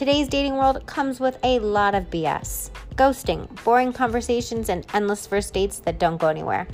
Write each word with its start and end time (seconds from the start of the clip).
Today's 0.00 0.28
dating 0.28 0.54
world 0.54 0.86
comes 0.86 1.20
with 1.20 1.38
a 1.44 1.58
lot 1.58 1.94
of 1.94 2.08
BS 2.08 2.70
ghosting, 2.94 3.46
boring 3.64 3.92
conversations, 3.92 4.70
and 4.70 4.86
endless 4.94 5.26
first 5.26 5.52
dates 5.52 5.78
that 5.80 5.98
don't 5.98 6.16
go 6.16 6.28
anywhere. 6.28 6.66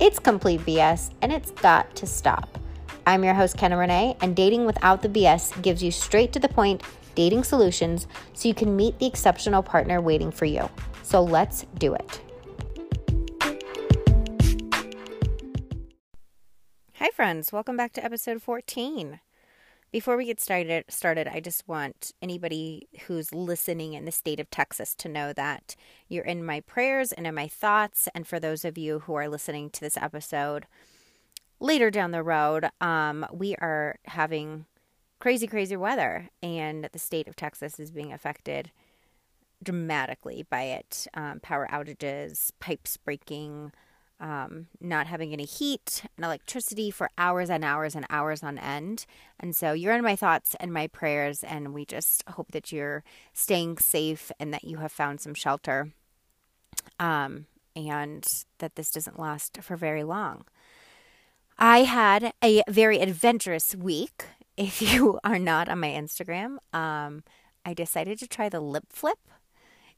It's 0.00 0.18
complete 0.18 0.60
BS 0.62 1.12
and 1.22 1.32
it's 1.32 1.52
got 1.52 1.94
to 1.94 2.04
stop. 2.04 2.58
I'm 3.06 3.22
your 3.22 3.32
host, 3.32 3.56
Kenna 3.56 3.76
Renee, 3.76 4.16
and 4.20 4.34
Dating 4.34 4.66
Without 4.66 5.02
the 5.02 5.08
BS 5.08 5.62
gives 5.62 5.84
you 5.84 5.92
straight 5.92 6.32
to 6.32 6.40
the 6.40 6.48
point 6.48 6.82
dating 7.14 7.44
solutions 7.44 8.08
so 8.32 8.48
you 8.48 8.54
can 8.54 8.74
meet 8.74 8.98
the 8.98 9.06
exceptional 9.06 9.62
partner 9.62 10.00
waiting 10.00 10.32
for 10.32 10.46
you. 10.46 10.68
So 11.04 11.22
let's 11.22 11.66
do 11.78 11.94
it. 11.94 12.20
Hi, 16.94 17.10
friends. 17.14 17.52
Welcome 17.52 17.76
back 17.76 17.92
to 17.92 18.04
episode 18.04 18.42
14. 18.42 19.20
Before 19.94 20.16
we 20.16 20.24
get 20.24 20.40
started, 20.40 20.86
started, 20.88 21.28
I 21.28 21.38
just 21.38 21.68
want 21.68 22.10
anybody 22.20 22.88
who's 23.02 23.32
listening 23.32 23.92
in 23.92 24.06
the 24.06 24.10
state 24.10 24.40
of 24.40 24.50
Texas 24.50 24.92
to 24.96 25.08
know 25.08 25.32
that 25.34 25.76
you're 26.08 26.24
in 26.24 26.44
my 26.44 26.62
prayers 26.62 27.12
and 27.12 27.28
in 27.28 27.34
my 27.36 27.46
thoughts. 27.46 28.08
And 28.12 28.26
for 28.26 28.40
those 28.40 28.64
of 28.64 28.76
you 28.76 28.98
who 28.98 29.14
are 29.14 29.28
listening 29.28 29.70
to 29.70 29.80
this 29.80 29.96
episode 29.96 30.66
later 31.60 31.92
down 31.92 32.10
the 32.10 32.24
road, 32.24 32.70
um, 32.80 33.24
we 33.32 33.54
are 33.60 34.00
having 34.06 34.66
crazy, 35.20 35.46
crazy 35.46 35.76
weather, 35.76 36.28
and 36.42 36.88
the 36.92 36.98
state 36.98 37.28
of 37.28 37.36
Texas 37.36 37.78
is 37.78 37.92
being 37.92 38.12
affected 38.12 38.72
dramatically 39.62 40.44
by 40.50 40.62
it. 40.62 41.06
Um, 41.14 41.38
power 41.38 41.68
outages, 41.70 42.50
pipes 42.58 42.96
breaking, 42.96 43.70
um, 44.24 44.68
not 44.80 45.06
having 45.06 45.34
any 45.34 45.44
heat 45.44 46.02
and 46.16 46.24
electricity 46.24 46.90
for 46.90 47.10
hours 47.18 47.50
and 47.50 47.62
hours 47.62 47.94
and 47.94 48.06
hours 48.08 48.42
on 48.42 48.56
end. 48.58 49.04
And 49.38 49.54
so 49.54 49.74
you're 49.74 49.94
in 49.94 50.02
my 50.02 50.16
thoughts 50.16 50.56
and 50.58 50.72
my 50.72 50.86
prayers, 50.86 51.44
and 51.44 51.74
we 51.74 51.84
just 51.84 52.24
hope 52.30 52.50
that 52.52 52.72
you're 52.72 53.04
staying 53.34 53.76
safe 53.78 54.32
and 54.40 54.52
that 54.54 54.64
you 54.64 54.78
have 54.78 54.92
found 54.92 55.20
some 55.20 55.34
shelter 55.34 55.92
um, 56.98 57.44
and 57.76 58.26
that 58.58 58.76
this 58.76 58.90
doesn't 58.90 59.20
last 59.20 59.58
for 59.60 59.76
very 59.76 60.02
long. 60.02 60.46
I 61.58 61.80
had 61.80 62.32
a 62.42 62.62
very 62.66 62.98
adventurous 63.00 63.76
week. 63.76 64.24
If 64.56 64.80
you 64.80 65.18
are 65.24 65.40
not 65.40 65.68
on 65.68 65.80
my 65.80 65.88
Instagram, 65.88 66.58
um, 66.72 67.24
I 67.64 67.74
decided 67.74 68.20
to 68.20 68.28
try 68.28 68.48
the 68.48 68.60
lip 68.60 68.84
flip 68.88 69.18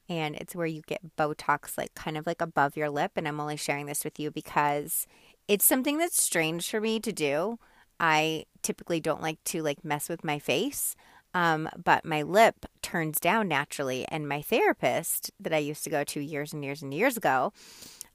and 0.09 0.37
it's 0.37 0.55
where 0.55 0.67
you 0.67 0.83
get 0.87 1.17
Botox, 1.17 1.77
like 1.77 1.95
kind 1.95 2.17
of 2.17 2.27
like 2.27 2.41
above 2.41 2.77
your 2.77 2.91
lip. 2.91 3.13
And 3.17 3.27
I'm 3.27 3.41
only 3.41 3.57
sharing 3.57 3.87
this 3.87 4.05
with 4.05 4.19
you 4.21 4.31
because 4.31 5.07
it's 5.49 5.65
something 5.65 5.99
that's 5.99 6.21
strange 6.21 6.71
for 6.71 6.81
me 6.81 7.01
to 7.01 7.13
do. 7.13 7.59
I 7.99 8.45
typically 8.63 9.01
don't 9.01 9.23
like 9.23 9.43
to 9.45 9.63
like 9.63 9.85
mess 9.85 10.09
with 10.09 10.25
my 10.25 10.39
face, 10.39 10.95
um, 11.35 11.69
but 11.83 12.05
my 12.05 12.23
lip 12.23 12.67
turns 12.83 13.19
down 13.19 13.49
naturally. 13.49 14.07
And 14.09 14.29
my 14.29 14.43
therapist 14.43 15.31
that 15.41 15.53
I 15.53 15.59
used 15.59 15.85
to 15.85 15.91
go 15.91 16.05
to 16.05 16.21
years 16.21 16.53
and 16.53 16.65
years 16.65 16.83
and 16.83 16.93
years 16.93 17.17
ago 17.17 17.53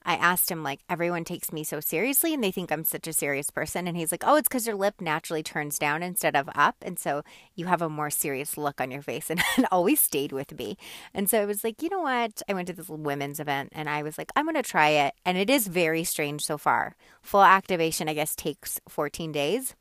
I 0.04 0.16
asked 0.16 0.50
him, 0.50 0.64
like, 0.64 0.80
everyone 0.90 1.24
takes 1.24 1.54
me 1.54 1.64
so 1.64 1.80
seriously 1.80 2.34
and 2.34 2.44
they 2.44 2.52
think 2.52 2.72
I'm 2.72 2.84
such 2.84 3.08
a 3.08 3.14
serious 3.14 3.50
person. 3.50 3.88
And 3.88 3.96
he's 3.96 4.12
like, 4.12 4.24
oh, 4.26 4.36
it's 4.36 4.48
because 4.48 4.66
your 4.66 4.76
lip 4.76 5.00
naturally 5.00 5.44
turns 5.44 5.78
down 5.78 6.02
instead 6.02 6.36
of 6.36 6.50
up. 6.56 6.76
And 6.82 6.98
so 6.98 7.24
you 7.56 7.66
have 7.68 7.82
a 7.82 7.90
more 7.90 8.10
serious 8.10 8.58
look 8.58 8.82
on 8.82 8.92
your 8.92 9.02
face. 9.02 9.30
And 9.32 9.40
it 9.58 9.66
always 9.72 10.00
stayed 10.00 10.32
with 10.32 10.58
me. 10.58 10.78
And 11.14 11.30
so 11.30 11.42
I 11.42 11.46
was 11.46 11.64
like, 11.64 11.82
you 11.82 11.90
know 11.90 12.02
what? 12.02 12.42
I 12.50 12.54
went 12.54 12.68
to 12.68 12.74
this 12.74 12.90
women's 12.90 13.40
event 13.40 13.70
and 13.74 13.90
I 13.90 14.04
was 14.04 14.18
like, 14.18 14.32
I'm 14.36 14.46
going 14.46 14.56
to 14.56 14.64
try 14.64 14.90
it. 14.90 15.14
And 15.26 15.38
it 15.38 15.50
is 15.50 15.68
very 15.68 16.04
strange 16.04 16.44
so 16.44 16.58
far. 16.58 16.96
Full 17.22 17.44
activation, 17.44 18.10
I 18.10 18.14
guess, 18.14 18.36
takes 18.36 18.80
14 18.90 19.32
days. 19.32 19.76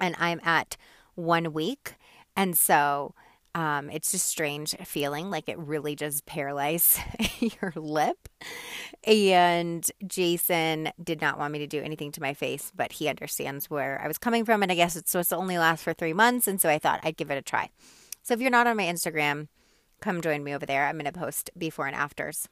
And 0.00 0.16
I'm 0.18 0.40
at 0.42 0.76
one 1.14 1.52
week. 1.52 1.94
And 2.34 2.56
so 2.56 3.14
um, 3.54 3.90
it's 3.90 4.12
just 4.12 4.28
strange 4.28 4.76
feeling 4.84 5.30
like 5.30 5.48
it 5.48 5.58
really 5.58 5.96
does 5.96 6.20
paralyze 6.22 6.98
your 7.40 7.72
lip. 7.74 8.28
And 9.04 9.84
Jason 10.06 10.90
did 11.02 11.20
not 11.20 11.38
want 11.38 11.52
me 11.52 11.58
to 11.60 11.66
do 11.66 11.82
anything 11.82 12.12
to 12.12 12.20
my 12.20 12.34
face, 12.34 12.70
but 12.74 12.92
he 12.92 13.08
understands 13.08 13.68
where 13.68 14.00
I 14.02 14.08
was 14.08 14.18
coming 14.18 14.44
from. 14.44 14.62
And 14.62 14.70
I 14.70 14.76
guess 14.76 14.94
it's 14.94 15.10
supposed 15.10 15.30
to 15.30 15.36
only 15.36 15.58
last 15.58 15.82
for 15.82 15.92
three 15.92 16.12
months. 16.12 16.46
And 16.46 16.60
so 16.60 16.68
I 16.68 16.78
thought 16.78 17.00
I'd 17.02 17.16
give 17.16 17.30
it 17.30 17.38
a 17.38 17.42
try. 17.42 17.70
So 18.22 18.34
if 18.34 18.40
you're 18.40 18.50
not 18.50 18.66
on 18.66 18.76
my 18.76 18.84
Instagram, 18.84 19.48
come 20.00 20.20
join 20.20 20.44
me 20.44 20.54
over 20.54 20.66
there. 20.66 20.86
I'm 20.86 20.96
going 20.96 21.12
to 21.12 21.18
post 21.18 21.50
before 21.58 21.86
and 21.86 21.96
afters. 21.96 22.48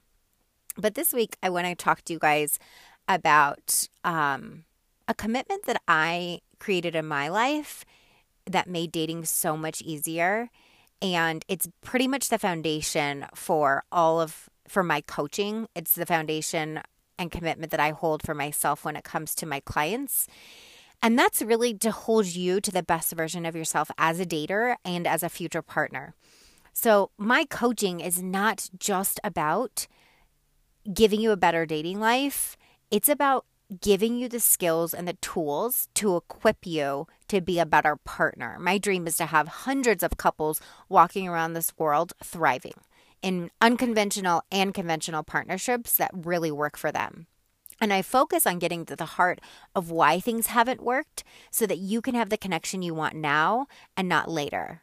But 0.77 0.95
this 0.95 1.13
week, 1.13 1.37
I 1.43 1.51
want 1.51 1.67
to 1.67 1.75
talk 1.75 2.03
to 2.03 2.13
you 2.13 2.19
guys 2.19 2.59
about 3.07 3.89
um, 4.05 4.65
a 5.07 5.15
commitment 5.15 5.65
that 5.67 5.81
I 5.87 6.41
created 6.59 6.95
in 6.95 7.07
my 7.07 7.29
life 7.29 7.85
that 8.47 8.69
made 8.69 8.93
dating 8.93 9.25
so 9.27 9.57
much 9.57 9.83
easier 9.83 10.51
and 11.01 11.45
it's 11.49 11.69
pretty 11.81 12.09
much 12.09 12.29
the 12.29 12.39
foundation 12.39 13.27
for 13.35 13.85
all 13.93 14.21
of 14.21 14.49
for 14.67 14.83
my 14.83 15.01
coaching. 15.01 15.69
It's 15.75 15.95
the 15.95 16.07
foundation 16.07 16.81
and 17.19 17.31
commitment 17.31 17.71
that 17.73 17.81
i 17.81 17.91
hold 17.91 18.23
for 18.23 18.35
myself 18.35 18.85
when 18.85 18.97
it 18.97 19.05
comes 19.05 19.35
to 19.37 19.47
my 19.47 19.61
clients. 19.61 20.29
And 21.03 21.19
that's 21.19 21.43
really 21.43 21.75
to 21.75 21.91
hold 21.91 22.27
you 22.27 22.61
to 22.61 22.71
the 22.71 22.83
best 22.83 23.13
version 23.13 23.47
of 23.47 23.55
yourself 23.55 23.91
as 23.99 24.19
a 24.19 24.27
dater 24.27 24.77
and 24.85 25.07
as 25.07 25.23
a 25.23 25.29
future 25.29 25.63
partner. 25.63 26.15
So 26.73 27.11
my 27.19 27.45
coaching 27.45 28.01
is 28.01 28.23
not 28.23 28.69
just 28.79 29.21
about 29.23 29.87
giving 30.93 31.21
you 31.21 31.31
a 31.31 31.37
better 31.37 31.67
dating 31.67 32.01
life. 32.01 32.57
It's 32.91 33.09
about 33.09 33.45
giving 33.81 34.17
you 34.17 34.29
the 34.29 34.41
skills 34.41 34.95
and 34.95 35.07
the 35.07 35.15
tools 35.15 35.89
to 35.95 36.17
equip 36.17 36.67
you 36.67 37.07
to 37.29 37.41
be 37.41 37.59
a 37.59 37.67
better 37.67 37.97
partner. 37.97 38.57
My 38.59 38.79
dream 38.79 39.07
is 39.07 39.17
to 39.19 39.27
have 39.27 39.49
hundreds 39.49 40.03
of 40.03 40.17
couples 40.17 40.61
walking 40.89 41.29
around 41.29 41.53
this 41.53 41.73
world 41.77 42.13
thriving 42.23 42.81
in 43.21 43.51
unconventional 43.61 44.43
and 44.51 44.73
conventional 44.73 45.23
partnerships 45.23 45.97
that 45.97 46.11
really 46.15 46.51
work 46.51 46.77
for 46.77 46.93
them. 46.93 47.27
And 47.81 47.93
I 47.93 48.03
focus 48.03 48.47
on 48.47 48.59
getting 48.59 48.85
to 48.87 48.97
the 48.97 49.05
heart 49.05 49.41
of 49.75 49.91
why 49.91 50.19
things 50.19 50.49
haven't 50.49 50.83
worked 50.83 51.23
so 51.51 51.67
that 51.67 51.79
you 51.79 52.01
can 52.01 52.15
have 52.15 52.31
the 52.31 52.37
connection 52.37 52.83
you 52.83 52.95
want 52.95 53.15
now 53.15 53.67
and 53.97 54.09
not 54.09 54.31
later. 54.31 54.83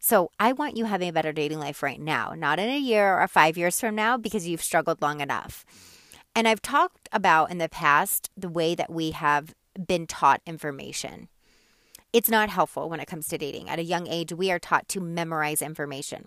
So 0.00 0.30
I 0.38 0.52
want 0.52 0.76
you 0.76 0.84
having 0.84 1.08
a 1.08 1.12
better 1.12 1.32
dating 1.32 1.60
life 1.60 1.82
right 1.82 2.00
now, 2.00 2.34
not 2.36 2.58
in 2.58 2.68
a 2.68 2.78
year 2.78 3.18
or 3.18 3.28
five 3.28 3.56
years 3.56 3.80
from 3.80 3.94
now 3.94 4.16
because 4.16 4.46
you've 4.46 4.62
struggled 4.62 5.00
long 5.00 5.20
enough. 5.20 5.64
And 6.34 6.48
I've 6.48 6.62
talked 6.62 7.08
about 7.12 7.50
in 7.50 7.58
the 7.58 7.68
past 7.68 8.30
the 8.36 8.48
way 8.48 8.74
that 8.74 8.90
we 8.90 9.12
have 9.12 9.54
been 9.86 10.06
taught 10.06 10.40
information. 10.46 11.28
It's 12.12 12.28
not 12.28 12.48
helpful 12.48 12.88
when 12.88 13.00
it 13.00 13.08
comes 13.08 13.28
to 13.28 13.38
dating. 13.38 13.68
At 13.68 13.78
a 13.78 13.84
young 13.84 14.06
age, 14.06 14.32
we 14.32 14.50
are 14.50 14.58
taught 14.58 14.88
to 14.90 15.00
memorize 15.00 15.62
information. 15.62 16.26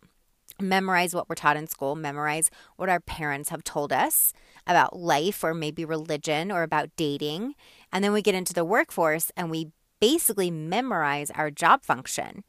Memorize 0.60 1.14
what 1.14 1.30
we're 1.30 1.36
taught 1.36 1.58
in 1.58 1.68
school, 1.68 1.96
memorize 1.96 2.50
what 2.78 2.90
our 2.90 3.00
parents 3.00 3.50
have 3.50 3.64
told 3.64 3.94
us 3.94 4.34
about 4.66 4.98
life 4.98 5.44
or 5.44 5.54
maybe 5.54 5.86
religion 5.86 6.52
or 6.52 6.64
about 6.64 6.90
dating. 6.96 7.54
And 7.92 8.04
then 8.04 8.12
we 8.12 8.22
get 8.22 8.36
into 8.36 8.54
the 8.54 8.66
workforce 8.66 9.32
and 9.38 9.52
we 9.52 9.72
basically 10.00 10.50
memorize 10.50 11.32
our 11.32 11.52
job 11.52 11.84
function. 11.84 12.44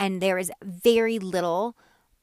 And 0.00 0.20
there 0.20 0.38
is 0.38 0.50
very 0.62 1.18
little 1.18 1.76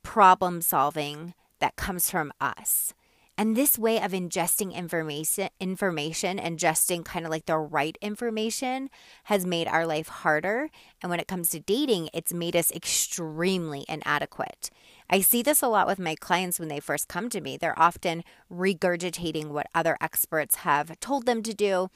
problem 0.03 0.61
solving 0.61 1.33
that 1.59 1.75
comes 1.75 2.09
from 2.09 2.31
us. 2.41 2.94
And 3.39 3.55
this 3.55 3.79
way 3.79 4.01
of 4.01 4.11
ingesting 4.11 4.73
information, 4.73 5.47
information, 5.61 6.38
ingesting 6.39 7.05
kind 7.05 7.25
of 7.25 7.31
like 7.31 7.45
the 7.45 7.57
right 7.57 7.97
information 8.01 8.89
has 9.23 9.45
made 9.45 9.66
our 9.66 9.88
life 9.88 10.09
harder. 10.09 10.69
And 11.01 11.09
when 11.09 11.22
it 11.22 11.29
comes 11.29 11.50
to 11.51 11.61
dating, 11.61 12.09
it's 12.13 12.33
made 12.33 12.53
us 12.53 12.69
extremely 12.69 13.85
inadequate. 13.88 14.72
I 15.09 15.22
see 15.22 15.41
this 15.41 15.61
a 15.61 15.69
lot 15.69 15.88
with 15.88 16.00
my 16.00 16.16
clients 16.16 16.59
when 16.59 16.67
they 16.67 16.81
first 16.81 17.07
come 17.07 17.29
to 17.29 17.39
me. 17.39 17.55
They're 17.55 17.79
often 17.79 18.25
regurgitating 18.51 19.47
what 19.47 19.67
other 19.73 19.95
experts 20.01 20.56
have 20.56 21.00
told 21.00 21.25
them 21.25 21.41
to 21.44 21.53
do. 21.53 21.88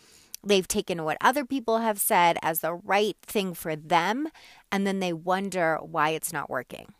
They've 0.45 0.65
taken 0.65 1.03
what 1.03 1.17
other 1.19 1.43
people 1.43 1.79
have 1.79 1.99
said 1.99 2.37
as 2.41 2.61
the 2.61 2.73
right 2.73 3.17
thing 3.21 3.53
for 3.53 3.75
them, 3.75 4.29
and 4.71 4.87
then 4.87 5.01
they 5.01 5.11
wonder 5.11 5.77
why 5.81 6.11
it's 6.11 6.31
not 6.31 6.49
working. 6.49 6.93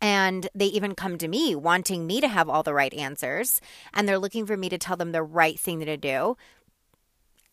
And 0.00 0.48
they 0.54 0.66
even 0.66 0.94
come 0.94 1.16
to 1.18 1.28
me 1.28 1.54
wanting 1.54 2.06
me 2.06 2.20
to 2.20 2.28
have 2.28 2.48
all 2.48 2.62
the 2.62 2.74
right 2.74 2.92
answers. 2.92 3.60
And 3.94 4.08
they're 4.08 4.18
looking 4.18 4.46
for 4.46 4.56
me 4.56 4.68
to 4.68 4.78
tell 4.78 4.96
them 4.96 5.12
the 5.12 5.22
right 5.22 5.58
thing 5.58 5.80
to 5.80 5.96
do. 5.96 6.36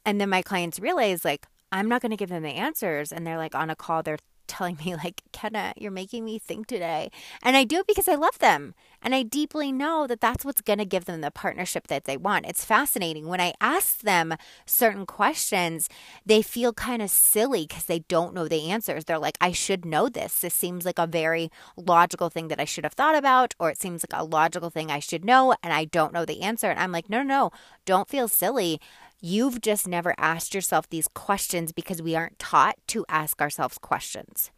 And 0.05 0.19
then 0.19 0.29
my 0.29 0.41
clients 0.41 0.79
realize, 0.79 1.23
like, 1.23 1.47
I'm 1.71 1.87
not 1.87 2.01
going 2.01 2.11
to 2.11 2.17
give 2.17 2.29
them 2.29 2.43
the 2.43 2.49
answers. 2.49 3.11
And 3.11 3.25
they're 3.25 3.37
like 3.37 3.55
on 3.55 3.69
a 3.69 3.75
call, 3.75 4.03
they're 4.03 4.19
telling 4.53 4.77
me, 4.85 4.95
like, 4.95 5.21
Kenna, 5.31 5.73
you're 5.75 5.91
making 5.91 6.23
me 6.23 6.39
think 6.39 6.67
today. 6.67 7.11
And 7.41 7.57
I 7.57 7.63
do 7.63 7.79
it 7.79 7.87
because 7.87 8.07
I 8.07 8.15
love 8.15 8.39
them. 8.39 8.73
And 9.01 9.13
I 9.13 9.23
deeply 9.23 9.73
know 9.73 10.07
that 10.07 10.21
that's 10.21 10.45
what's 10.45 10.61
going 10.61 10.79
to 10.79 10.85
give 10.85 11.03
them 11.05 11.19
the 11.19 11.29
partnership 11.29 11.87
that 11.87 12.05
they 12.05 12.15
want. 12.15 12.45
It's 12.45 12.63
fascinating. 12.63 13.27
When 13.27 13.41
I 13.41 13.53
ask 13.59 13.99
them 13.99 14.35
certain 14.65 15.05
questions, 15.05 15.89
they 16.25 16.41
feel 16.41 16.71
kind 16.71 17.01
of 17.01 17.09
silly 17.09 17.65
because 17.67 17.83
they 17.83 17.99
don't 17.99 18.33
know 18.33 18.47
the 18.47 18.69
answers. 18.71 19.03
They're 19.03 19.19
like, 19.19 19.37
I 19.41 19.51
should 19.51 19.83
know 19.83 20.07
this. 20.07 20.39
This 20.39 20.53
seems 20.53 20.85
like 20.85 20.99
a 20.99 21.07
very 21.07 21.51
logical 21.75 22.29
thing 22.29 22.47
that 22.47 22.61
I 22.61 22.65
should 22.65 22.85
have 22.85 22.93
thought 22.93 23.15
about, 23.15 23.53
or 23.59 23.69
it 23.69 23.81
seems 23.81 24.05
like 24.09 24.17
a 24.17 24.23
logical 24.23 24.69
thing 24.69 24.89
I 24.89 24.99
should 24.99 25.25
know, 25.25 25.53
and 25.61 25.73
I 25.73 25.83
don't 25.83 26.13
know 26.13 26.23
the 26.23 26.41
answer. 26.41 26.69
And 26.69 26.79
I'm 26.79 26.93
like, 26.93 27.09
no, 27.09 27.21
no, 27.21 27.33
no, 27.33 27.51
don't 27.85 28.07
feel 28.07 28.27
silly. 28.27 28.79
You've 29.25 29.61
just 29.61 29.87
never 29.87 30.13
asked 30.17 30.53
yourself 30.53 30.89
these 30.89 31.07
questions 31.07 31.71
because 31.71 32.01
we 32.01 32.13
aren't 32.13 32.39
taught 32.39 32.75
to 32.87 33.05
ask 33.07 33.41
ourselves 33.41 33.77
questions. 33.77 34.51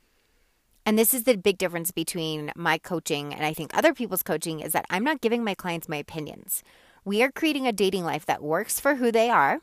And 0.87 0.97
this 0.97 1.13
is 1.13 1.25
the 1.25 1.37
big 1.37 1.59
difference 1.59 1.91
between 1.91 2.51
my 2.55 2.79
coaching 2.79 3.31
and 3.31 3.45
I 3.45 3.53
think 3.53 3.77
other 3.77 3.93
people's 3.93 4.23
coaching 4.23 4.61
is 4.61 4.73
that 4.73 4.87
I'm 4.89 5.03
not 5.03 5.21
giving 5.21 5.43
my 5.43 5.53
clients 5.53 5.87
my 5.87 5.97
opinions. 5.97 6.63
We 7.03 7.21
are 7.21 7.31
creating 7.31 7.67
a 7.67 7.71
dating 7.71 8.05
life 8.05 8.25
that 8.25 8.41
works 8.41 8.79
for 8.79 8.95
who 8.95 9.11
they 9.11 9.29
are. 9.29 9.59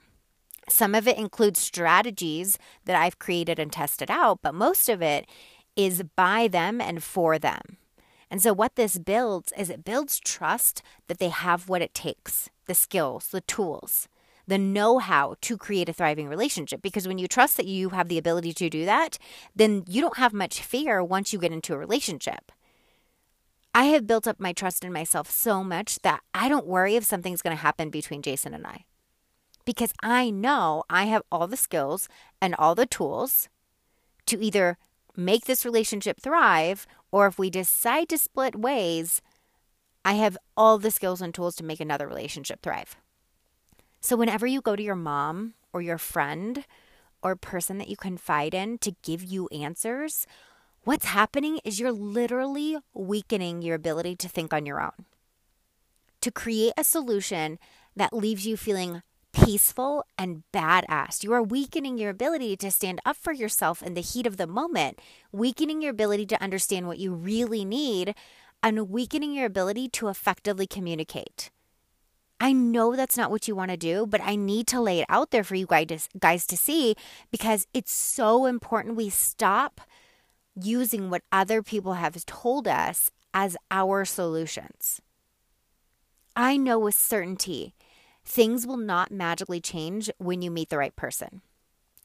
Some 0.69 0.95
of 0.95 1.09
it 1.09 1.19
includes 1.19 1.59
strategies 1.59 2.57
that 2.85 2.95
I've 2.95 3.19
created 3.19 3.59
and 3.59 3.73
tested 3.73 4.09
out, 4.09 4.39
but 4.41 4.55
most 4.55 4.89
of 4.89 5.03
it 5.03 5.27
is 5.75 6.05
by 6.15 6.47
them 6.47 6.81
and 6.81 7.03
for 7.03 7.41
them. 7.41 7.77
And 8.31 8.41
so, 8.41 8.53
what 8.53 8.77
this 8.77 9.01
builds 9.01 9.53
is 9.59 9.69
it 9.69 9.85
builds 9.85 10.21
trust 10.21 10.81
that 11.09 11.19
they 11.19 11.31
have 11.31 11.69
what 11.69 11.83
it 11.83 11.93
takes 11.93 12.51
the 12.67 12.75
skills, 12.75 13.27
the 13.27 13.41
tools, 13.41 14.07
the 14.47 14.59
know 14.59 14.99
how 14.99 15.37
to 15.43 15.57
create 15.57 15.89
a 15.89 15.93
thriving 15.93 16.29
relationship. 16.29 16.83
Because 16.83 17.07
when 17.07 17.19
you 17.19 17.29
trust 17.29 17.57
that 17.57 17.67
you 17.67 17.91
have 17.91 18.09
the 18.09 18.19
ability 18.19 18.53
to 18.55 18.71
do 18.71 18.85
that, 18.85 19.19
then 19.55 19.85
you 19.89 20.01
don't 20.01 20.19
have 20.19 20.33
much 20.33 20.63
fear 20.63 21.03
once 21.03 21.33
you 21.33 21.39
get 21.39 21.53
into 21.53 21.75
a 21.75 21.79
relationship. 21.79 22.53
I 23.75 23.85
have 23.85 24.07
built 24.07 24.27
up 24.27 24.39
my 24.39 24.53
trust 24.53 24.85
in 24.85 24.93
myself 24.93 25.31
so 25.31 25.65
much 25.65 26.01
that 26.01 26.21
I 26.35 26.49
don't 26.49 26.67
worry 26.67 26.97
if 26.97 27.05
something's 27.05 27.41
going 27.41 27.57
to 27.57 27.63
happen 27.63 27.89
between 27.89 28.21
Jason 28.23 28.53
and 28.53 28.67
I. 28.67 28.85
Because 29.65 29.95
I 30.03 30.31
know 30.31 30.85
I 30.91 31.05
have 31.05 31.23
all 31.31 31.47
the 31.47 31.57
skills 31.57 32.09
and 32.41 32.55
all 32.57 32.75
the 32.75 32.85
tools 32.85 33.49
to 34.27 34.43
either 34.43 34.77
make 35.17 35.45
this 35.45 35.65
relationship 35.65 36.21
thrive 36.21 36.87
or 37.11 37.27
if 37.27 37.39
we 37.39 37.49
decide 37.49 38.09
to 38.09 38.19
split 38.19 38.57
ways, 38.57 39.23
I 40.05 40.15
have 40.15 40.37
all 40.57 40.79
the 40.79 40.91
skills 40.91 41.23
and 41.23 41.33
tools 41.33 41.55
to 41.57 41.65
make 41.65 41.81
another 41.81 42.07
relationship 42.07 42.63
thrive. 42.63 42.97
So, 44.05 44.17
whenever 44.17 44.49
you 44.49 44.61
go 44.61 44.75
to 44.75 44.83
your 44.83 44.97
mom 44.97 45.55
or 45.73 45.81
your 45.81 45.97
friend 45.97 46.65
or 47.23 47.37
person 47.37 47.79
that 47.79 47.89
you 47.89 47.97
confide 47.97 48.53
in 48.53 48.79
to 48.79 48.97
give 49.01 49.23
you 49.23 49.47
answers, 49.53 50.27
what's 50.83 51.05
happening 51.05 51.61
is 51.65 51.79
you're 51.79 51.93
literally 51.93 52.79
weakening 52.95 53.63
your 53.63 53.77
ability 53.77 54.17
to 54.17 54.29
think 54.29 54.53
on 54.53 54.67
your 54.67 54.83
own. 54.83 55.07
To 56.21 56.33
create 56.33 56.73
a 56.77 56.83
solution 56.83 57.61
that 57.95 58.13
leaves 58.13 58.45
you 58.45 58.57
feeling 58.57 59.03
peaceful 59.33 60.05
and 60.19 60.43
badass. 60.53 61.23
You 61.23 61.33
are 61.33 61.43
weakening 61.43 61.97
your 61.97 62.11
ability 62.11 62.57
to 62.57 62.73
stand 62.73 63.01
up 63.07 63.17
for 63.17 63.33
yourself 63.33 63.85
in 63.85 63.95
the 63.95 64.01
heat 64.01 64.27
of 64.27 64.37
the 64.37 64.49
moment, 64.49 64.99
weakening 65.31 65.81
your 65.81 65.93
ability 65.93 66.27
to 66.27 66.43
understand 66.43 66.89
what 66.89 66.99
you 66.99 67.15
really 67.15 67.65
need, 67.65 68.17
and 68.65 68.91
weakening 68.91 69.33
your 69.33 69.47
ability 69.47 69.89
to 69.91 70.09
effectively 70.09 70.67
communicate. 70.67 71.51
I 72.43 72.53
know 72.53 72.97
that's 72.97 73.17
not 73.17 73.31
what 73.31 73.47
you 73.47 73.55
want 73.55 73.71
to 73.71 73.77
do, 73.77 74.05
but 74.05 74.21
I 74.21 74.35
need 74.35 74.67
to 74.67 74.81
lay 74.81 74.99
it 74.99 75.07
out 75.09 75.31
there 75.31 75.45
for 75.45 75.55
you 75.55 75.65
guys, 75.65 76.09
guys 76.19 76.45
to 76.49 76.57
see 76.57 76.97
because 77.31 77.69
it's 77.73 77.93
so 77.93 78.47
important 78.47 78.97
we 78.97 79.11
stop 79.11 79.81
using 80.61 81.09
what 81.09 81.23
other 81.31 81.63
people 81.63 81.93
have 81.93 82.27
told 82.27 82.67
us 82.67 83.13
as 83.33 83.57
our 83.71 84.05
solutions. 84.05 85.01
I 86.35 86.57
know 86.57 86.81
with 86.81 86.97
certainty 86.97 87.77
things 88.25 88.67
will 88.67 88.77
not 88.77 89.13
magically 89.13 89.61
change 89.61 90.11
when 90.19 90.43
you 90.43 90.51
meet 90.51 90.69
the 90.69 90.79
right 90.79 90.97
person. 90.97 91.43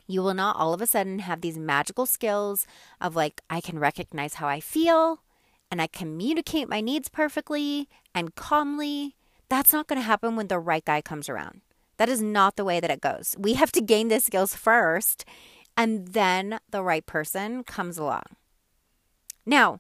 You 0.06 0.22
will 0.22 0.36
not 0.36 0.56
all 0.56 0.72
of 0.72 0.84
a 0.84 0.88
sudden 0.88 1.18
have 1.18 1.42
these 1.42 1.58
magical 1.58 2.06
skills 2.06 2.68
of 3.02 3.16
like, 3.16 3.42
I 3.50 3.60
can 3.60 3.80
recognize 3.80 4.36
how 4.36 4.48
I 4.48 4.60
feel 4.60 5.24
and 5.72 5.82
I 5.82 5.88
communicate 5.88 6.70
my 6.70 6.80
needs 6.80 7.10
perfectly 7.10 7.90
and 8.14 8.36
calmly 8.36 9.16
that's 9.50 9.74
not 9.74 9.88
going 9.88 10.00
to 10.00 10.06
happen 10.06 10.36
when 10.36 10.48
the 10.48 10.60
right 10.60 10.84
guy 10.84 11.02
comes 11.02 11.30
around. 11.30 11.62
That 11.98 12.10
is 12.10 12.22
not 12.22 12.56
the 12.56 12.66
way 12.66 12.80
that 12.80 12.92
it 12.92 13.02
goes. 13.02 13.36
We 13.38 13.54
have 13.54 13.72
to 13.74 13.82
gain 13.82 14.08
the 14.08 14.20
skills 14.20 14.56
first, 14.56 15.26
and 15.76 16.10
then 16.10 16.60
the 16.70 16.84
right 16.84 17.06
person 17.06 17.64
comes 17.64 17.98
along. 17.98 18.24
Now, 19.46 19.80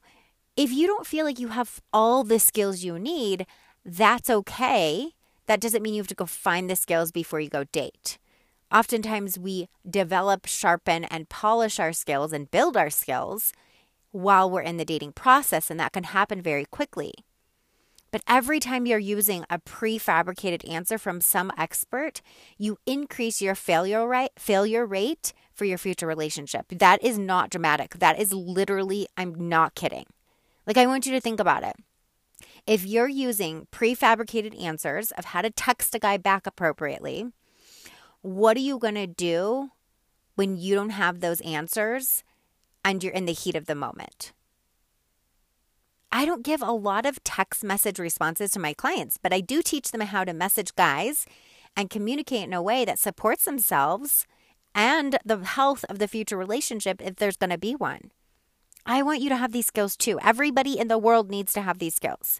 if 0.55 0.71
you 0.71 0.87
don't 0.87 1.05
feel 1.05 1.25
like 1.25 1.39
you 1.39 1.49
have 1.49 1.81
all 1.93 2.23
the 2.23 2.39
skills 2.39 2.83
you 2.83 2.97
need, 2.97 3.45
that's 3.85 4.29
okay. 4.29 5.11
That 5.45 5.61
doesn't 5.61 5.83
mean 5.83 5.93
you 5.93 6.01
have 6.01 6.07
to 6.07 6.15
go 6.15 6.25
find 6.25 6.69
the 6.69 6.75
skills 6.75 7.11
before 7.11 7.39
you 7.39 7.49
go 7.49 7.65
date. 7.65 8.17
Oftentimes, 8.71 9.39
we 9.39 9.69
develop, 9.89 10.45
sharpen, 10.45 11.05
and 11.05 11.29
polish 11.29 11.79
our 11.79 11.93
skills 11.93 12.33
and 12.33 12.51
build 12.51 12.75
our 12.75 12.89
skills 12.89 13.53
while 14.11 14.49
we're 14.49 14.61
in 14.61 14.77
the 14.77 14.85
dating 14.85 15.13
process, 15.13 15.69
and 15.69 15.79
that 15.79 15.93
can 15.93 16.05
happen 16.05 16.41
very 16.41 16.65
quickly. 16.65 17.13
But 18.11 18.23
every 18.27 18.59
time 18.59 18.85
you're 18.85 18.99
using 18.99 19.45
a 19.49 19.59
prefabricated 19.59 20.69
answer 20.69 20.97
from 20.97 21.21
some 21.21 21.51
expert, 21.57 22.21
you 22.57 22.77
increase 22.85 23.41
your 23.41 23.55
failure 23.55 24.07
rate, 24.07 24.31
failure 24.37 24.85
rate 24.85 25.33
for 25.53 25.65
your 25.65 25.77
future 25.77 26.07
relationship. 26.07 26.67
That 26.69 27.03
is 27.03 27.17
not 27.17 27.49
dramatic. 27.49 27.99
That 27.99 28.19
is 28.19 28.33
literally, 28.33 29.07
I'm 29.17 29.49
not 29.49 29.75
kidding. 29.75 30.05
Like, 30.65 30.77
I 30.77 30.85
want 30.85 31.05
you 31.05 31.11
to 31.13 31.21
think 31.21 31.39
about 31.39 31.63
it. 31.63 31.75
If 32.65 32.85
you're 32.85 33.07
using 33.07 33.67
prefabricated 33.71 34.61
answers 34.61 35.11
of 35.11 35.25
how 35.25 35.41
to 35.41 35.49
text 35.49 35.95
a 35.95 35.99
guy 35.99 36.17
back 36.17 36.45
appropriately, 36.45 37.31
what 38.21 38.57
are 38.57 38.61
you 38.61 38.77
going 38.77 38.95
to 38.95 39.07
do 39.07 39.69
when 40.35 40.57
you 40.57 40.75
don't 40.75 40.91
have 40.91 41.19
those 41.19 41.41
answers 41.41 42.23
and 42.83 43.03
you're 43.03 43.13
in 43.13 43.25
the 43.25 43.33
heat 43.33 43.55
of 43.55 43.65
the 43.65 43.75
moment? 43.75 44.33
I 46.11 46.25
don't 46.25 46.43
give 46.43 46.61
a 46.61 46.71
lot 46.71 47.05
of 47.05 47.23
text 47.23 47.63
message 47.63 47.99
responses 47.99 48.51
to 48.51 48.59
my 48.59 48.73
clients, 48.73 49.17
but 49.21 49.33
I 49.33 49.41
do 49.41 49.61
teach 49.61 49.91
them 49.91 50.01
how 50.01 50.23
to 50.23 50.33
message 50.33 50.73
guys 50.75 51.25
and 51.75 51.89
communicate 51.89 52.43
in 52.43 52.53
a 52.53 52.61
way 52.61 52.85
that 52.85 52.99
supports 52.99 53.45
themselves 53.45 54.25
and 54.73 55.17
the 55.25 55.43
health 55.43 55.83
of 55.89 55.99
the 55.99 56.07
future 56.07 56.37
relationship 56.37 57.01
if 57.01 57.17
there's 57.17 57.37
going 57.37 57.49
to 57.49 57.57
be 57.57 57.75
one. 57.75 58.11
I 58.85 59.03
want 59.03 59.21
you 59.21 59.27
to 59.29 59.35
have 59.35 59.51
these 59.51 59.65
skills 59.65 59.97
too. 59.97 60.17
Everybody 60.23 60.79
in 60.79 60.87
the 60.87 60.97
world 60.97 61.29
needs 61.29 61.51
to 61.53 61.61
have 61.61 61.79
these 61.79 61.95
skills. 61.95 62.39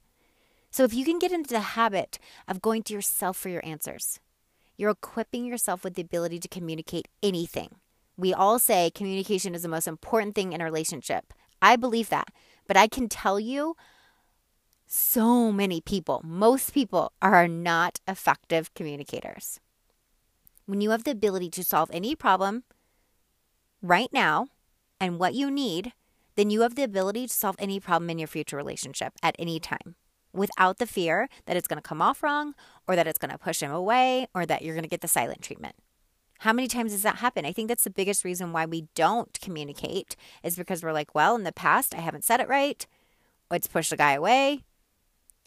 So 0.72 0.84
if 0.86 0.94
you 0.94 1.04
can 1.04 1.20
get 1.20 1.32
into 1.32 1.50
the 1.50 1.60
habit 1.60 2.20
of 2.48 2.62
going 2.62 2.84
to 2.84 2.94
yourself 2.94 3.36
for 3.36 3.50
your 3.50 3.66
answers, 3.66 4.20
you're 4.78 4.92
equipping 4.92 5.46
yourself 5.46 5.84
with 5.84 5.96
the 5.96 6.02
ability 6.02 6.40
to 6.40 6.48
communicate 6.48 7.08
anything. 7.22 7.76
We 8.16 8.34
all 8.34 8.60
say 8.60 8.92
communication 8.92 9.56
is 9.56 9.64
the 9.64 9.68
most 9.68 9.88
important 9.88 10.36
thing 10.36 10.54
in 10.54 10.62
a 10.62 10.64
relationship. 10.64 11.34
I 11.62 11.76
believe 11.76 12.10
that. 12.10 12.30
But 12.68 12.78
I 12.78 12.88
can 12.88 13.08
tell 13.10 13.40
you, 13.40 13.76
so 14.86 15.52
many 15.52 15.82
people, 15.82 16.22
most 16.24 16.74
people 16.74 17.12
are 17.22 17.48
not 17.48 18.00
effective 18.08 18.74
communicators. 18.74 19.60
When 20.66 20.82
you 20.82 20.92
have 20.92 21.04
the 21.04 21.12
ability 21.12 21.50
to 21.52 21.64
solve 21.64 21.90
any 21.94 22.16
problem 22.16 22.64
right 23.82 24.12
now 24.12 24.48
and 25.00 25.20
what 25.20 25.34
you 25.34 25.52
need, 25.52 25.94
then 26.36 26.50
you 26.50 26.62
have 26.62 26.76
the 26.76 26.84
ability 26.84 27.28
to 27.28 27.34
solve 27.34 27.56
any 27.60 27.80
problem 27.80 28.10
in 28.10 28.20
your 28.20 28.28
future 28.28 28.58
relationship 28.58 29.14
at 29.24 29.36
any 29.40 29.60
time 29.60 29.96
without 30.34 30.78
the 30.78 30.86
fear 30.86 31.28
that 31.46 31.58
it's 31.58 31.68
going 31.68 31.82
to 31.82 31.88
come 31.88 32.02
off 32.02 32.22
wrong 32.22 32.54
or 32.88 32.96
that 32.96 33.08
it's 33.08 33.18
going 33.18 33.32
to 33.32 33.38
push 33.38 33.62
him 33.62 33.72
away 33.72 34.28
or 34.36 34.46
that 34.46 34.62
you're 34.62 34.76
going 34.76 34.84
to 34.84 34.90
get 34.90 35.02
the 35.02 35.08
silent 35.08 35.42
treatment. 35.42 35.76
How 36.40 36.54
many 36.54 36.68
times 36.68 36.92
does 36.92 37.04
that 37.04 37.18
happen? 37.18 37.46
I 37.46 37.52
think 37.52 37.68
that's 37.68 37.84
the 37.84 37.90
biggest 37.90 38.24
reason 38.24 38.52
why 38.52 38.66
we 38.66 38.88
don't 38.96 39.40
communicate 39.42 40.16
is 40.44 40.56
because 40.56 40.84
we're 40.84 40.94
like, 40.94 41.16
well, 41.16 41.36
in 41.36 41.44
the 41.44 41.52
past, 41.52 41.96
I 41.96 42.02
haven't 42.02 42.24
said 42.24 42.40
it 42.40 42.48
right. 42.48 42.86
It's 43.52 43.68
pushed 43.68 43.90
the 43.90 43.98
guy 43.98 44.14
away. 44.14 44.64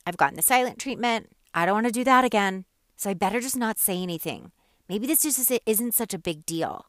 I've 0.06 0.16
gotten 0.16 0.36
the 0.36 0.42
silent 0.42 0.78
treatment. 0.78 1.30
I 1.54 1.66
don't 1.66 1.74
want 1.74 1.86
to 1.86 1.92
do 1.92 2.04
that 2.04 2.24
again. 2.24 2.64
So 2.96 3.10
I 3.10 3.14
better 3.14 3.40
just 3.40 3.56
not 3.56 3.78
say 3.78 4.02
anything. 4.02 4.52
Maybe 4.88 5.06
this 5.06 5.22
just 5.22 5.52
isn't 5.66 5.94
such 5.94 6.12
a 6.14 6.18
big 6.18 6.44
deal. 6.44 6.86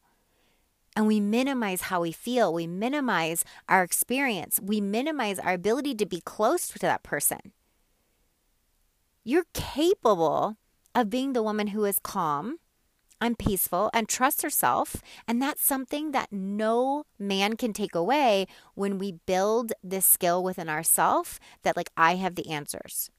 And 0.96 1.08
we 1.08 1.20
minimize 1.20 1.82
how 1.84 2.02
we 2.02 2.12
feel. 2.12 2.54
We 2.54 2.68
minimize 2.68 3.46
our 3.70 3.84
experience. 3.84 4.60
We 4.62 4.82
minimize 4.82 5.40
our 5.40 5.54
ability 5.54 5.96
to 5.96 6.06
be 6.06 6.20
close 6.22 6.68
to 6.70 6.80
that 6.80 7.04
person. 7.04 7.54
You're 9.24 9.46
capable 9.54 10.58
of 10.96 11.10
being 11.10 11.34
the 11.34 11.44
woman 11.44 11.68
who 11.68 11.86
is 11.86 12.00
calm 12.00 12.58
and 13.22 13.38
peaceful 13.38 13.90
and 13.94 14.10
trusts 14.10 14.42
herself. 14.42 14.98
And 15.28 15.42
that's 15.42 15.64
something 15.64 16.12
that 16.12 16.32
no 16.32 17.06
man 17.20 17.56
can 17.56 17.72
take 17.72 17.96
away 17.96 18.48
when 18.74 18.98
we 18.98 19.14
build 19.26 19.72
this 19.84 20.06
skill 20.06 20.44
within 20.44 20.68
ourselves 20.68 21.40
that, 21.64 21.78
like, 21.78 21.92
I 21.96 22.16
have 22.16 22.36
the 22.36 22.50
answers. 22.50 23.10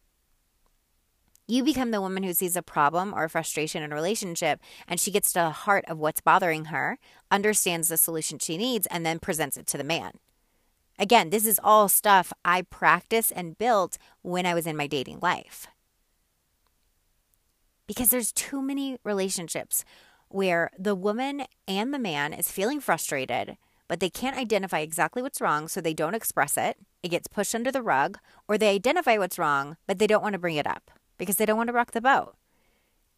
You 1.49 1.65
become 1.65 1.91
the 1.91 2.01
woman 2.01 2.23
who 2.23 2.35
sees 2.35 2.57
a 2.57 2.63
problem 2.63 3.15
or 3.15 3.25
a 3.25 3.31
frustration 3.31 3.83
in 3.83 3.93
a 3.93 3.95
relationship 3.95 4.61
and 4.87 4.99
she 4.99 5.11
gets 5.11 5.33
to 5.33 5.41
the 5.41 5.51
heart 5.51 5.85
of 5.89 5.99
what's 5.99 6.21
bothering 6.21 6.67
her, 6.67 6.99
understands 7.31 7.89
the 7.89 7.97
solution 7.97 8.39
she 8.39 8.57
needs, 8.57 8.87
and 8.87 9.05
then 9.05 9.19
presents 9.19 9.57
it 9.57 9.67
to 9.69 9.79
the 9.79 9.85
man. 9.85 10.13
Again, 10.99 11.31
this 11.31 11.47
is 11.47 11.61
all 11.63 11.89
stuff 11.89 12.33
I 12.45 12.63
practiced 12.63 13.33
and 13.35 13.59
built 13.59 13.99
when 14.23 14.47
I 14.47 14.55
was 14.55 14.67
in 14.67 14.77
my 14.77 14.87
dating 14.87 15.19
life 15.21 15.67
because 17.93 18.09
there's 18.09 18.33
too 18.33 18.63
many 18.63 18.97
relationships 19.05 19.85
where 20.31 20.71
the 20.79 20.95
woman 20.95 21.43
and 21.69 21.93
the 21.93 21.99
man 21.99 22.33
is 22.33 22.51
feeling 22.51 22.81
frustrated, 22.81 23.59
but 23.87 24.01
they 24.01 24.09
can't 24.09 24.39
identify 24.39 24.79
exactly 24.79 25.21
what's 25.21 25.43
wrong, 25.43 25.69
so 25.69 25.79
they 25.79 25.93
don't 25.93 26.15
express 26.15 26.57
it. 26.57 26.79
It 27.03 27.11
gets 27.11 27.29
pushed 27.29 27.55
under 27.55 27.71
the 27.71 27.83
rug, 27.83 28.17
or 28.49 28.57
they 28.57 28.75
identify 28.75 29.19
what's 29.19 29.39
wrong, 29.39 29.77
but 29.87 29.99
they 29.99 30.07
don't 30.07 30.23
want 30.23 30.33
to 30.33 30.39
bring 30.39 30.57
it 30.57 30.67
up 30.67 30.91
because 31.19 31.37
they 31.37 31.45
don't 31.45 31.59
want 31.59 31.67
to 31.67 31.75
rock 31.75 31.91
the 31.91 32.01
boat. 32.01 32.35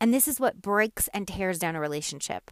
And 0.00 0.12
this 0.12 0.26
is 0.26 0.40
what 0.40 0.60
breaks 0.60 1.06
and 1.14 1.28
tears 1.28 1.60
down 1.60 1.76
a 1.76 1.80
relationship. 1.80 2.50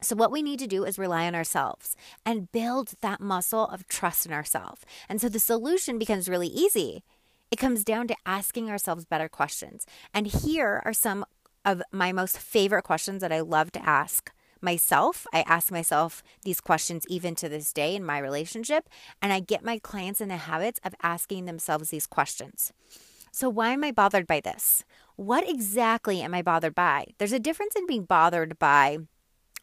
So, 0.00 0.14
what 0.14 0.30
we 0.30 0.40
need 0.40 0.60
to 0.60 0.68
do 0.68 0.84
is 0.84 1.00
rely 1.00 1.26
on 1.26 1.34
ourselves 1.34 1.96
and 2.24 2.52
build 2.52 2.92
that 3.00 3.20
muscle 3.20 3.66
of 3.66 3.88
trust 3.88 4.24
in 4.24 4.32
ourselves. 4.32 4.82
And 5.08 5.20
so 5.20 5.28
the 5.28 5.40
solution 5.40 5.98
becomes 5.98 6.28
really 6.28 6.46
easy. 6.46 7.02
It 7.50 7.56
comes 7.56 7.84
down 7.84 8.08
to 8.08 8.16
asking 8.26 8.70
ourselves 8.70 9.04
better 9.04 9.28
questions. 9.28 9.86
And 10.12 10.26
here 10.26 10.82
are 10.84 10.92
some 10.92 11.24
of 11.64 11.82
my 11.92 12.12
most 12.12 12.38
favorite 12.38 12.82
questions 12.82 13.20
that 13.22 13.32
I 13.32 13.40
love 13.40 13.72
to 13.72 13.88
ask 13.88 14.30
myself. 14.60 15.26
I 15.32 15.42
ask 15.42 15.70
myself 15.70 16.22
these 16.42 16.60
questions 16.60 17.04
even 17.08 17.34
to 17.36 17.48
this 17.48 17.72
day 17.72 17.94
in 17.94 18.04
my 18.04 18.18
relationship. 18.18 18.88
And 19.22 19.32
I 19.32 19.40
get 19.40 19.64
my 19.64 19.78
clients 19.78 20.20
in 20.20 20.28
the 20.28 20.36
habits 20.36 20.80
of 20.84 20.94
asking 21.02 21.44
themselves 21.44 21.90
these 21.90 22.06
questions. 22.06 22.72
So, 23.30 23.48
why 23.48 23.72
am 23.72 23.84
I 23.84 23.92
bothered 23.92 24.26
by 24.26 24.40
this? 24.40 24.84
What 25.16 25.48
exactly 25.48 26.22
am 26.22 26.34
I 26.34 26.42
bothered 26.42 26.74
by? 26.74 27.06
There's 27.18 27.32
a 27.32 27.38
difference 27.38 27.76
in 27.76 27.86
being 27.86 28.04
bothered 28.04 28.58
by 28.58 28.98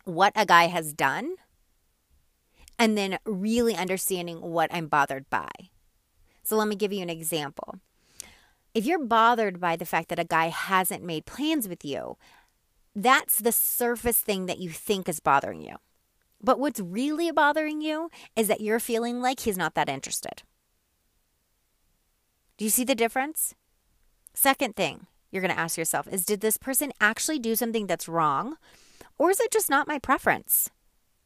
what 0.05 0.33
a 0.35 0.45
guy 0.45 0.67
has 0.67 0.93
done 0.93 1.35
and 2.77 2.97
then 2.97 3.17
really 3.25 3.75
understanding 3.75 4.41
what 4.41 4.73
I'm 4.73 4.87
bothered 4.87 5.29
by. 5.29 5.49
So 6.45 6.55
let 6.55 6.67
me 6.67 6.75
give 6.75 6.93
you 6.93 7.01
an 7.01 7.09
example. 7.09 7.75
If 8.73 8.85
you're 8.85 9.03
bothered 9.03 9.59
by 9.59 9.75
the 9.75 9.85
fact 9.85 10.09
that 10.09 10.19
a 10.19 10.25
guy 10.25 10.47
hasn't 10.47 11.03
made 11.03 11.25
plans 11.25 11.67
with 11.67 11.85
you, 11.85 12.17
that's 12.95 13.39
the 13.39 13.51
surface 13.51 14.19
thing 14.19 14.45
that 14.45 14.59
you 14.59 14.69
think 14.69 15.09
is 15.09 15.19
bothering 15.19 15.61
you. 15.61 15.75
But 16.41 16.59
what's 16.59 16.79
really 16.79 17.31
bothering 17.31 17.81
you 17.81 18.09
is 18.35 18.47
that 18.47 18.61
you're 18.61 18.79
feeling 18.79 19.21
like 19.21 19.41
he's 19.41 19.57
not 19.57 19.73
that 19.75 19.89
interested. 19.89 20.43
Do 22.57 22.65
you 22.65 22.69
see 22.69 22.83
the 22.83 22.95
difference? 22.95 23.55
Second 24.33 24.75
thing 24.75 25.07
you're 25.31 25.41
going 25.41 25.53
to 25.53 25.59
ask 25.59 25.77
yourself 25.77 26.07
is 26.09 26.25
Did 26.25 26.41
this 26.41 26.57
person 26.57 26.91
actually 27.01 27.39
do 27.39 27.55
something 27.55 27.87
that's 27.87 28.07
wrong 28.07 28.57
or 29.17 29.31
is 29.31 29.39
it 29.39 29.51
just 29.51 29.69
not 29.69 29.87
my 29.87 29.99
preference? 29.99 30.69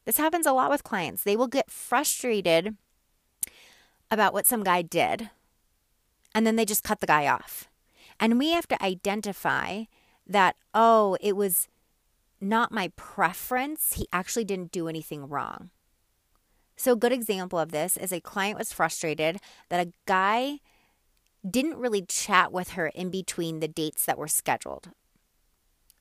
This 0.06 0.18
happens 0.18 0.46
a 0.46 0.54
lot 0.54 0.70
with 0.70 0.84
clients. 0.84 1.24
They 1.24 1.36
will 1.36 1.48
get 1.48 1.70
frustrated 1.70 2.76
about 4.12 4.34
what 4.34 4.46
some 4.46 4.64
guy 4.64 4.82
did, 4.82 5.30
and 6.34 6.46
then 6.46 6.56
they 6.56 6.66
just 6.66 6.84
cut 6.84 7.00
the 7.00 7.08
guy 7.08 7.28
off. 7.28 7.70
And 8.20 8.38
we 8.38 8.52
have 8.52 8.68
to 8.68 8.84
identify 8.84 9.84
that, 10.28 10.56
oh, 10.74 11.18
it 11.22 11.36
was 11.36 11.68
not 12.42 12.72
my 12.72 12.92
preference. 12.96 13.94
He 13.94 14.08
actually 14.12 14.46
didn't 14.46 14.72
do 14.72 14.88
anything 14.88 15.28
wrong. 15.28 15.70
So, 16.76 16.94
a 16.94 16.98
good 16.98 17.12
example 17.12 17.60
of 17.60 17.72
this 17.72 17.98
is 17.98 18.14
a 18.14 18.22
client 18.22 18.58
was 18.58 18.72
frustrated 18.72 19.38
that 19.70 19.86
a 19.86 19.92
guy 20.06 20.60
didn't 21.50 21.78
really 21.78 22.02
chat 22.02 22.52
with 22.52 22.72
her 22.72 22.88
in 22.88 23.10
between 23.10 23.60
the 23.60 23.68
dates 23.68 24.06
that 24.06 24.18
were 24.18 24.28
scheduled. 24.28 24.92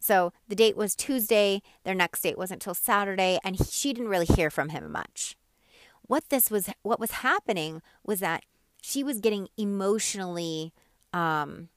So 0.01 0.33
the 0.47 0.55
date 0.55 0.77
was 0.77 0.95
Tuesday, 0.95 1.63
their 1.85 1.95
next 1.95 2.23
date 2.23 2.39
wasn't 2.39 2.63
until 2.63 2.75
Saturday, 2.75 3.39
and 3.45 3.59
she 3.69 3.93
didn't 3.93 4.11
really 4.11 4.27
hear 4.27 4.51
from 4.51 4.71
him 4.71 4.91
much. 4.93 5.37
What 6.09 6.29
this 6.29 6.51
was, 6.51 6.69
what 6.83 6.99
was 6.99 7.13
happening 7.13 7.81
was 8.05 8.21
that 8.21 8.45
she 8.83 9.05
was 9.05 9.21
getting 9.21 9.49
emotionally, 9.57 10.73
um, 11.13 11.69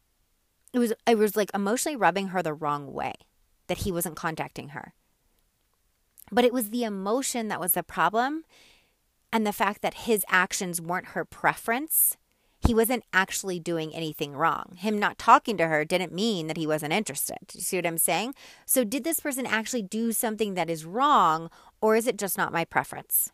it 0.74 0.80
was, 0.80 0.94
it 1.06 1.18
was 1.18 1.36
like 1.36 1.52
emotionally 1.54 1.96
rubbing 1.96 2.30
her 2.30 2.42
the 2.42 2.54
wrong 2.54 2.92
way 2.92 3.14
that 3.68 3.80
he 3.80 3.92
wasn't 3.92 4.16
contacting 4.16 4.70
her. 4.70 4.94
But 6.32 6.46
it 6.46 6.54
was 6.54 6.70
the 6.70 6.84
emotion 6.84 7.50
that 7.50 7.60
was 7.60 7.74
the 7.74 7.84
problem 7.84 8.46
and 9.32 9.46
the 9.46 9.54
fact 9.54 9.84
that 9.84 9.94
his 9.94 10.26
actions 10.30 10.82
weren't 10.82 11.08
her 11.08 11.26
preference 11.26 12.18
he 12.62 12.76
wasn't 12.76 13.04
actually 13.12 13.60
doing 13.60 13.94
anything 13.94 14.34
wrong. 14.34 14.76
Him 14.78 15.00
not 15.00 15.18
talking 15.18 15.58
to 15.58 15.68
her 15.68 15.84
didn't 15.84 16.14
mean 16.14 16.48
that 16.48 16.58
he 16.58 16.68
wasn't 16.68 16.94
interested. 16.94 17.38
You 17.54 17.62
see 17.62 17.78
what 17.78 17.88
I'm 17.88 17.98
saying? 17.98 18.36
So, 18.66 18.84
did 18.84 19.04
this 19.04 19.20
person 19.20 19.46
actually 19.46 19.82
do 19.82 20.12
something 20.12 20.54
that 20.54 20.70
is 20.70 20.86
wrong, 20.86 21.50
or 21.82 21.96
is 21.96 22.06
it 22.06 22.18
just 22.18 22.38
not 22.38 22.54
my 22.54 22.64
preference? 22.64 23.32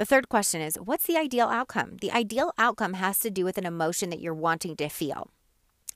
The 0.00 0.06
third 0.06 0.30
question 0.30 0.62
is 0.62 0.76
What's 0.76 1.04
the 1.04 1.18
ideal 1.18 1.48
outcome? 1.48 1.98
The 2.00 2.10
ideal 2.10 2.54
outcome 2.56 2.94
has 2.94 3.18
to 3.18 3.28
do 3.28 3.44
with 3.44 3.58
an 3.58 3.66
emotion 3.66 4.08
that 4.08 4.18
you're 4.18 4.32
wanting 4.32 4.74
to 4.76 4.88
feel. 4.88 5.28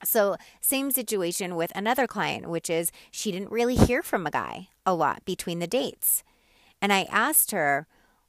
So, 0.05 0.37
same 0.61 0.91
situation 0.91 1.57
with 1.57 1.73
another 1.75 2.07
client, 2.07 2.51
which 2.51 2.69
is 2.69 2.93
she 3.11 3.33
didn't 3.33 3.51
really 3.51 3.77
hear 3.77 4.03
from 4.03 4.27
a 4.27 4.31
guy 4.31 4.69
a 4.85 4.93
lot 4.93 5.25
between 5.25 5.59
the 5.59 5.67
dates. 5.67 6.23
And 6.83 6.93
I 6.93 7.07
asked 7.11 7.53
her, 7.53 7.87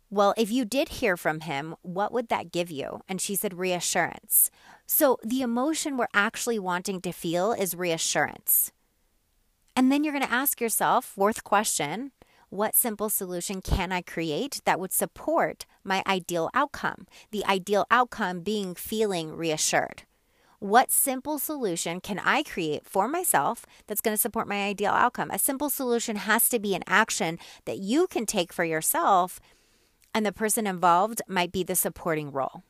well, 0.09 0.33
if 0.37 0.49
you 0.49 0.63
did 0.63 0.87
hear 0.87 1.17
from 1.17 1.41
him, 1.41 1.75
what 1.81 2.13
would 2.13 2.29
that 2.29 2.53
give 2.53 2.71
you? 2.71 3.01
And 3.09 3.19
she 3.19 3.35
said, 3.35 3.53
reassurance. 3.53 4.49
So 4.87 5.17
the 5.25 5.41
emotion 5.41 5.97
we're 5.97 6.07
actually 6.13 6.57
wanting 6.57 7.01
to 7.01 7.11
feel 7.11 7.51
is 7.51 7.75
reassurance. 7.75 8.71
And 9.75 9.91
then 9.91 10.05
you're 10.05 10.13
going 10.13 10.25
to 10.25 10.31
ask 10.31 10.61
yourself, 10.61 11.03
fourth 11.03 11.43
question, 11.43 12.13
what 12.55 12.73
simple 12.73 13.09
solution 13.09 13.61
can 13.61 13.91
I 13.91 14.01
create 14.01 14.61
that 14.65 14.79
would 14.79 14.93
support 14.93 15.65
my 15.83 16.01
ideal 16.07 16.49
outcome? 16.53 17.05
The 17.31 17.45
ideal 17.45 17.85
outcome 17.91 18.39
being 18.41 18.75
feeling 18.75 19.35
reassured. 19.35 20.03
What 20.59 20.91
simple 20.91 21.37
solution 21.37 21.99
can 21.99 22.17
I 22.17 22.43
create 22.43 22.85
for 22.85 23.07
myself 23.07 23.65
that's 23.87 24.01
going 24.01 24.15
to 24.15 24.21
support 24.21 24.47
my 24.47 24.63
ideal 24.63 24.93
outcome? 24.93 25.29
A 25.31 25.37
simple 25.37 25.69
solution 25.69 26.15
has 26.15 26.47
to 26.49 26.59
be 26.59 26.73
an 26.73 26.83
action 26.87 27.37
that 27.65 27.79
you 27.79 28.07
can 28.07 28.25
take 28.25 28.53
for 28.53 28.63
yourself 28.63 29.39
and 30.13 30.25
the 30.25 30.31
person 30.31 30.65
involved 30.65 31.21
might 31.27 31.51
be 31.51 31.61
the 31.61 31.75
supporting 31.75 32.31
role. 32.31 32.63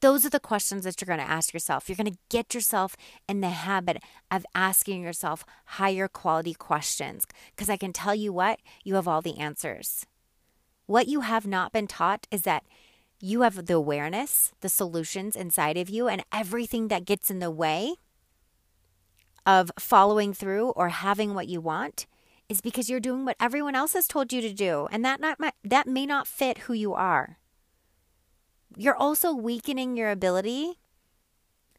Those 0.00 0.24
are 0.24 0.30
the 0.30 0.40
questions 0.40 0.84
that 0.84 1.00
you're 1.00 1.06
going 1.06 1.26
to 1.26 1.32
ask 1.32 1.52
yourself. 1.52 1.88
You're 1.88 1.96
going 1.96 2.12
to 2.12 2.18
get 2.28 2.54
yourself 2.54 2.96
in 3.28 3.40
the 3.40 3.48
habit 3.48 4.02
of 4.30 4.46
asking 4.54 5.02
yourself 5.02 5.44
higher 5.64 6.06
quality 6.06 6.54
questions 6.54 7.26
because 7.50 7.68
I 7.68 7.76
can 7.76 7.92
tell 7.92 8.14
you 8.14 8.32
what, 8.32 8.60
you 8.84 8.94
have 8.94 9.08
all 9.08 9.22
the 9.22 9.38
answers. 9.38 10.06
What 10.86 11.08
you 11.08 11.20
have 11.20 11.46
not 11.46 11.72
been 11.72 11.86
taught 11.86 12.26
is 12.30 12.42
that 12.42 12.64
you 13.20 13.42
have 13.42 13.66
the 13.66 13.74
awareness, 13.74 14.52
the 14.60 14.68
solutions 14.68 15.34
inside 15.34 15.76
of 15.76 15.90
you, 15.90 16.06
and 16.06 16.24
everything 16.32 16.88
that 16.88 17.04
gets 17.04 17.30
in 17.30 17.40
the 17.40 17.50
way 17.50 17.94
of 19.44 19.72
following 19.78 20.32
through 20.32 20.68
or 20.70 20.90
having 20.90 21.34
what 21.34 21.48
you 21.48 21.60
want 21.60 22.06
is 22.48 22.60
because 22.60 22.88
you're 22.88 23.00
doing 23.00 23.24
what 23.24 23.36
everyone 23.40 23.74
else 23.74 23.94
has 23.94 24.06
told 24.06 24.32
you 24.32 24.40
to 24.40 24.52
do, 24.52 24.86
and 24.92 25.04
that 25.04 25.20
not 25.20 25.38
that 25.64 25.86
may 25.86 26.06
not 26.06 26.26
fit 26.26 26.58
who 26.58 26.72
you 26.72 26.94
are. 26.94 27.38
You're 28.76 28.96
also 28.96 29.32
weakening 29.32 29.96
your 29.96 30.10
ability 30.10 30.78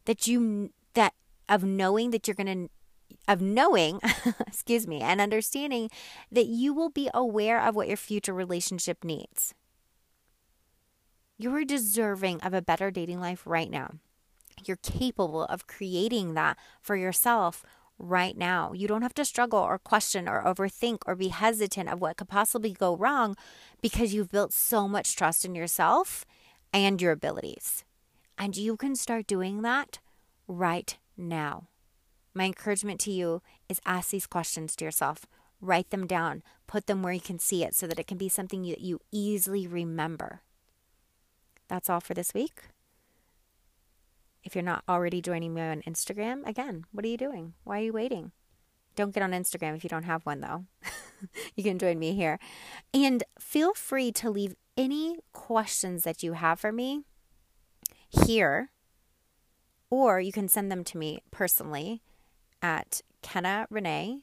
that 0.06 0.28
you 0.28 0.72
that 0.94 1.14
of 1.48 1.64
knowing 1.64 2.12
that 2.12 2.28
you're 2.28 2.36
going 2.36 2.68
to 2.68 2.70
of 3.28 3.42
knowing, 3.42 4.00
excuse 4.48 4.88
me, 4.88 5.02
and 5.02 5.22
understanding 5.22 5.90
that 6.32 6.48
you 6.48 6.74
will 6.74 6.90
be 6.90 7.10
aware 7.14 7.62
of 7.62 7.76
what 7.76 7.88
your 7.88 7.98
future 7.98 8.34
relationship 8.34 9.04
needs. 9.04 9.54
You 11.38 11.56
are 11.56 11.64
deserving 11.64 12.42
of 12.42 12.54
a 12.54 12.62
better 12.62 12.92
dating 12.92 13.20
life 13.20 13.44
right 13.46 13.70
now. 13.70 13.94
You're 14.66 14.78
capable 14.78 15.44
of 15.44 15.68
creating 15.68 16.34
that 16.34 16.58
for 16.82 16.96
yourself 16.96 17.64
right 17.98 18.38
now. 18.38 18.74
You 18.74 18.88
don't 18.88 19.04
have 19.04 19.14
to 19.16 19.26
struggle 19.26 19.60
or 19.60 19.78
question 19.78 20.28
or 20.28 20.44
overthink 20.44 21.00
or 21.06 21.16
be 21.16 21.30
hesitant 21.30 21.90
of 21.90 22.02
what 22.02 22.18
could 22.18 22.30
possibly 22.30 22.72
go 22.72 22.96
wrong 22.96 23.36
because 23.82 24.14
you've 24.14 24.32
built 24.32 24.54
so 24.54 24.88
much 24.88 25.16
trust 25.16 25.46
in 25.46 25.56
yourself 25.56 26.26
and 26.74 27.02
your 27.02 27.12
abilities. 27.12 27.84
And 28.38 28.56
you 28.56 28.78
can 28.78 28.96
start 28.96 29.28
doing 29.28 29.62
that 29.64 30.00
right 30.48 30.98
now. 31.18 31.68
My 32.34 32.46
encouragement 32.46 33.00
to 33.02 33.12
you 33.12 33.42
is 33.68 33.82
ask 33.86 34.12
these 34.12 34.28
questions 34.28 34.76
to 34.76 34.86
yourself. 34.86 35.26
Write 35.62 35.90
them 35.90 36.08
down, 36.08 36.42
put 36.68 36.88
them 36.88 37.04
where 37.04 37.12
you 37.12 37.20
can 37.20 37.40
see 37.40 37.64
it 37.64 37.76
so 37.76 37.86
that 37.88 38.00
it 38.00 38.08
can 38.08 38.18
be 38.18 38.30
something 38.30 38.62
that 38.64 38.82
you 38.82 39.00
easily 39.12 39.68
remember. 39.68 40.42
That's 41.68 41.90
all 41.90 42.00
for 42.00 42.14
this 42.14 42.34
week. 42.34 42.62
If 44.44 44.56
you're 44.56 44.64
not 44.64 44.84
already 44.88 45.22
joining 45.22 45.54
me 45.54 45.62
on 45.62 45.82
Instagram, 45.82 46.48
again, 46.48 46.86
what 46.92 47.04
are 47.04 47.10
you 47.10 47.18
doing? 47.18 47.54
Why 47.66 47.80
are 47.80 47.84
you 47.84 47.94
waiting? 47.94 48.32
Don't 48.96 49.14
get 49.14 49.24
on 49.24 49.32
Instagram 49.32 49.76
if 49.76 49.84
you 49.84 49.90
don't 49.90 50.04
have 50.04 50.26
one, 50.26 50.40
though. 50.40 50.66
you 51.56 51.64
can 51.64 51.78
join 51.78 52.00
me 52.00 52.14
here. 52.14 52.40
And 52.94 53.24
feel 53.38 53.74
free 53.74 54.12
to 54.14 54.30
leave 54.30 54.56
any 54.80 55.18
questions 55.34 56.04
that 56.06 56.24
you 56.24 56.34
have 56.34 56.58
for 56.58 56.72
me 56.72 57.02
here, 58.10 58.72
or 59.90 60.22
you 60.22 60.32
can 60.32 60.48
send 60.48 60.72
them 60.72 60.86
to 60.86 60.98
me 60.98 61.20
personally 61.32 62.02
at 62.62 63.02
kennarenee.co 63.22 64.22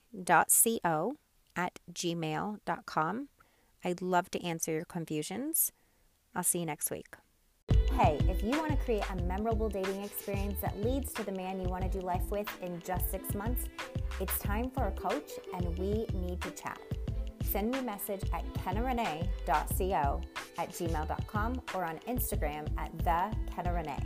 at 1.55 1.79
gmail.com. 1.93 3.29
I'd 3.85 4.01
love 4.03 4.31
to 4.31 4.43
answer 4.43 4.73
your 4.73 4.87
confusions. 4.87 5.73
I'll 6.35 6.43
see 6.43 6.61
you 6.61 6.67
next 6.67 6.91
week. 6.91 7.17
Hey, 7.93 8.19
if 8.29 8.43
you 8.43 8.51
want 8.51 8.71
to 8.71 8.77
create 8.79 9.05
a 9.11 9.17
memorable 9.23 9.69
dating 9.69 10.03
experience 10.03 10.59
that 10.63 10.83
leads 10.83 11.13
to 11.15 11.23
the 11.23 11.33
man 11.33 11.61
you 11.61 11.69
want 11.69 11.83
to 11.91 11.99
do 11.99 12.05
life 12.05 12.31
with 12.31 12.49
in 12.63 12.81
just 12.81 13.11
six 13.11 13.35
months, 13.35 13.65
it's 14.21 14.39
time 14.39 14.71
for 14.71 14.87
a 14.87 14.93
coach 14.93 15.33
and 15.55 15.79
we 15.79 16.07
need 16.15 16.41
to 16.41 16.51
chat. 16.51 16.79
Send 17.51 17.71
me 17.71 17.79
a 17.79 17.83
message 17.83 18.23
at 18.33 18.45
kennarenee.co 18.55 20.21
at 20.59 20.71
gmail.com 20.71 21.63
or 21.75 21.85
on 21.85 21.99
Instagram 22.09 22.67
at 22.79 22.97
the 22.99 23.33
Kenna 23.55 23.73
Renee. 23.73 23.97